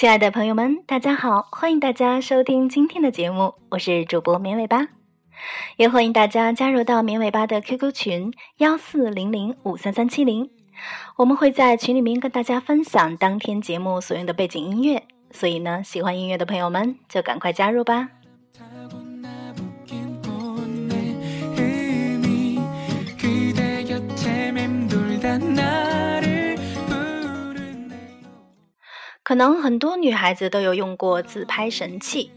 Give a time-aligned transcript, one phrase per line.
[0.00, 1.46] 亲爱的朋友们，大家好！
[1.52, 4.88] 欢迎大家收听今天的节目，我是主播绵尾巴，
[5.76, 10.48] 也欢迎大家加入到绵尾巴的 QQ 群幺四零零五三三七零，
[11.16, 18.08] 我们会在群里面跟大家分享当天节目所用的背景音乐，所以呢，喜欢音乐的朋友们就赶快加入吧。
[29.30, 32.32] 可能很多女孩子都有用过自拍神器，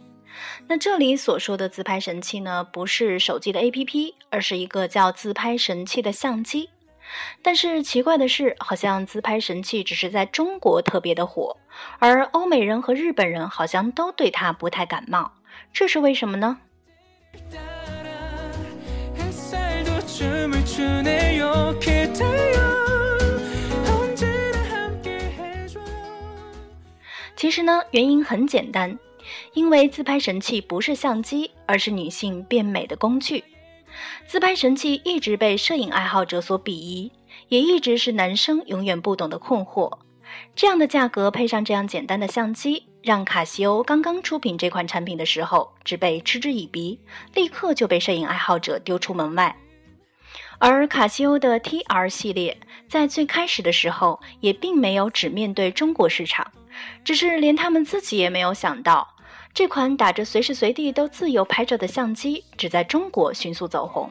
[0.68, 6.70] 那这里所说的自拍神器呢，不是手机的 APP，而是一个叫自拍神器的相机。
[7.42, 11.58] 但是奇怪的是，好像自拍神器只是在中国特别的火，
[11.98, 15.32] 而欧美人和日本人好像都对它不太感冒，
[15.74, 16.60] 这是为什么呢？
[27.44, 28.98] 其实呢，原因很简单，
[29.52, 33.44] 因为自拍神器不是相机，而是女性变美的工具。
[34.26, 37.12] 自拍神器一直被摄影爱好者所鄙夷，
[37.50, 39.92] 也一直是男生永远不懂的困惑。
[40.56, 46.98] 这样的价格配上这样简单的相机，让卡西欧刚刚出品这款产品的时候，只被嗤之以鼻，
[47.34, 49.54] 立刻就被摄影爱好者丢出门外。
[50.60, 56.52] 而卡西欧的 TR 系列在最开始的时候，也并没有只面对中国市场。
[57.04, 59.08] 只是连他们自己也没有想到，
[59.54, 64.10] 这款打着随时随地都自由拍照的相机，只在中国迅速走红，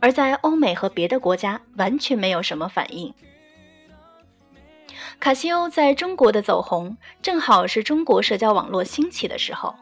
[0.00, 3.12] 而在欧美和别的国家完全没有什么反应。
[5.20, 9.74] 卡西欧在中国的走红，正好是中国社交网络兴起的时候。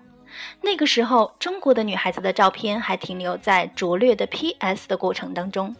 [0.61, 5.75] 那个时候，中国的女孩子的照片还停留在拙劣的 PS 的过程当中，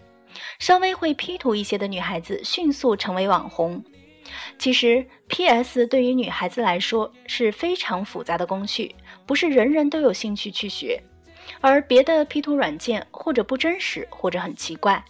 [0.59, 3.83] 稍微会 P 图一些的女孩子迅速成为网红。
[4.59, 5.87] 其实，P.S.
[5.87, 11.01] 对于女孩子来说是非常复杂的工序，不是人人都有兴趣去学。
[11.61, 15.05] 而别的 P 图软件或者不真实，或者很奇怪，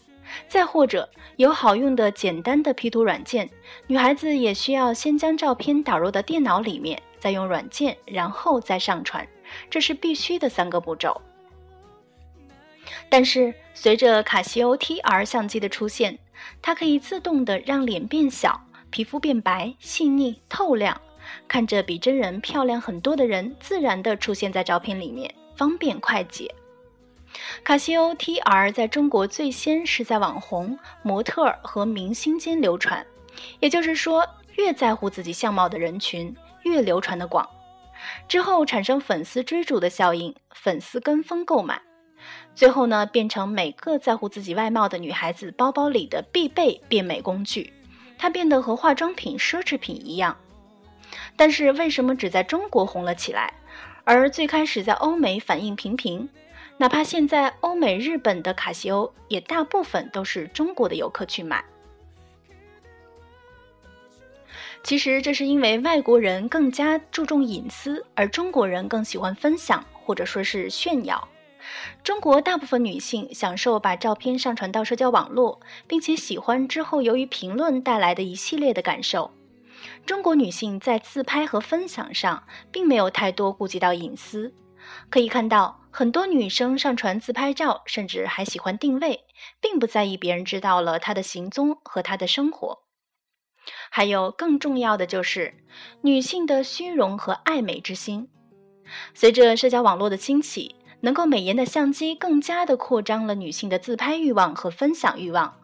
[0.49, 3.49] 再或者有好用的简单的 P 图软件，
[3.87, 9.27] 女孩子也需要先将照片导入到电脑里面，再用软件，然后再上传，
[9.71, 11.19] 这是必须的三个步骤。
[13.09, 16.19] 但是随着卡西欧 T-R 相机的出现，
[16.61, 18.61] 它可以自动的让脸变小。
[18.89, 20.99] 皮肤变白、细腻、透亮，
[21.49, 26.55] 看着比真人漂亮很多的人，自然的出现在照片里面，方便快捷。
[27.63, 33.05] 卡西欧 T-R 在中国最先是在网红、模特和明星间流传，
[33.61, 37.47] 也就是说，越在乎自己相貌的人群，越流传的广。
[38.29, 41.83] 之后产生粉丝追逐的效应，粉丝跟风购买，
[42.57, 47.71] 最后呢，变成每个在乎自己外貌的女孩子包包里的必备变美工具。
[48.17, 50.35] 它变得和化妆品、奢侈品一样，
[51.37, 53.53] 但是为什么只在中国红了起来，
[54.05, 56.27] 而最开始在欧美反应平平？
[56.79, 61.63] 哪怕现在欧美、日本的卡西欧，也大部分都是中国的游客去买。
[64.83, 71.29] 其实这是因为外国人更加注重隐私，而中国人更喜欢分享或者说是炫耀。
[72.03, 79.31] 中国大部分女性享受把照片上传到社交网络，并且喜欢之后由于评论带来的一系列的感受。
[80.05, 84.55] 中国女性在自拍和分享上并没有太多顾及到隐私。
[85.11, 89.25] 可以看到，很多女生上传自拍照，甚至还喜欢定位，
[89.61, 92.85] 并不在意别人知道了她的行踪和她的生活。
[93.91, 95.55] 还有更重要的就是
[96.03, 98.29] 女性的虚荣和爱美之心。
[99.13, 100.76] 随着社交网络的兴起。
[101.01, 105.55] 能够美颜的相机更加的扩张了女性的自拍欲望和分享欲望。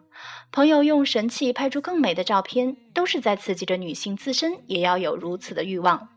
[0.51, 6.09] 朋友用神器拍出更美的照片，都是在刺激着女性自身也要有如此的欲望。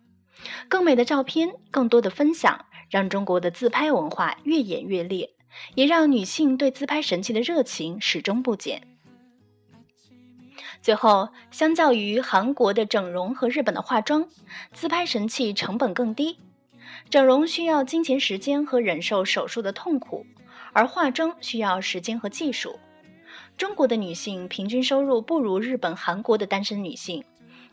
[0.68, 5.30] 更美的照片，更多的分享，让中国的自拍文化越演越烈，
[5.74, 8.82] 也让女性对自拍神器的热情始终不减。
[10.82, 14.28] 最后，相较于韩国的整容和日本的化妆，
[14.72, 16.38] 自拍神器成本更低。
[17.10, 20.26] 整容需要金钱、时间和忍受手术的痛苦，
[20.72, 22.78] 而化妆需要时间和技术。
[23.56, 27.24] 中国的女性平均收入不如日本、韩国的单身女性，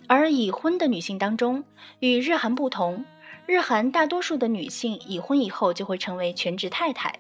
[0.08, 1.64] 而已婚的女性当中，
[2.00, 3.04] 与日韩不同，
[3.46, 7.14] 日韩大多数的女性已婚以后就会成为全职太太，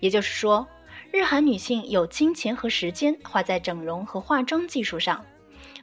[0.00, 0.66] 也就是说，
[1.10, 5.24] 日韩女性有金钱和时间花在整容和化妆技术上，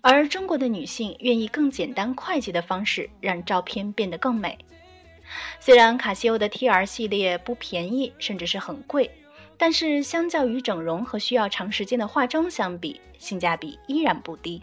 [0.01, 4.57] 而中国的女性愿意更简单快捷的方式让照片变得更美。
[5.59, 9.09] 虽然卡西欧的 T-R 系列不便宜，甚至是很贵，
[9.57, 14.61] 但是相较于整容和需要长时间的化妆相比，性价比依然不低。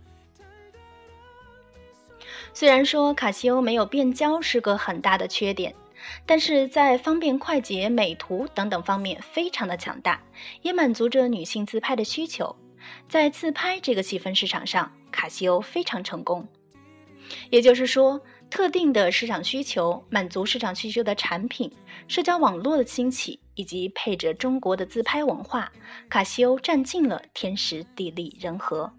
[2.52, 5.74] 虽然说卡西欧没有变焦是个很大的缺点，
[6.26, 10.20] 但是在方便快捷、美图等等方面非常的强大，
[10.62, 12.56] 也满足着女性自拍的需求。
[13.08, 16.48] 在自拍这个细分市场上，卡西欧非常成功。
[17.50, 21.70] 也就是说，特定的市场需求、满足市场需求的产品、
[22.06, 25.70] 社交网络的兴起，以及配着中国的自拍文化，
[26.08, 28.92] 卡西欧占尽了天时地利人和。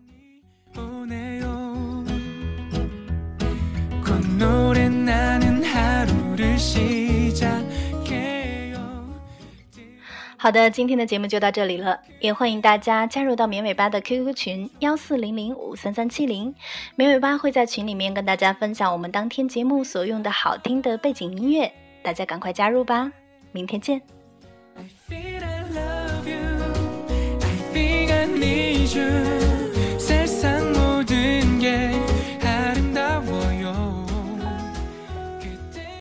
[10.41, 16.56] 好的，今天的节目就到这里了，也欢迎大家加入到绵尾巴的 QQ 群幺四零零五三三七零，
[16.95, 21.69] 绵尾巴会在群里面跟大家分享我们当天节目所用的好听的背景音乐，
[22.01, 23.12] 大家赶快加入吧，
[23.51, 24.19] 明天见。